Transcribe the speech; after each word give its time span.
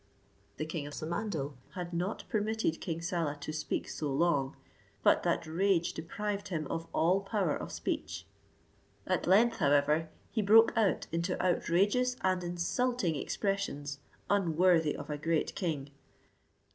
The 0.57 0.65
king 0.65 0.87
of 0.87 0.95
Samandal 0.95 1.53
had 1.75 1.93
not 1.93 2.23
permitted 2.27 2.81
King 2.81 3.03
Saleh 3.03 3.39
to 3.41 3.53
speak 3.53 3.87
so 3.87 4.11
long, 4.11 4.55
but 5.03 5.21
that 5.21 5.45
rage 5.45 5.93
deprived 5.93 6.47
him 6.47 6.65
of 6.71 6.87
all 6.91 7.21
power 7.21 7.55
of 7.55 7.71
speech. 7.71 8.25
At 9.05 9.27
length, 9.27 9.57
however, 9.57 10.09
he 10.31 10.41
broke 10.41 10.75
out 10.75 11.05
into 11.11 11.39
outrageous 11.39 12.15
and 12.21 12.43
insulting 12.43 13.15
expressions, 13.15 13.99
unworthy 14.27 14.95
of 14.95 15.11
a 15.11 15.19
great 15.19 15.53
king. 15.53 15.89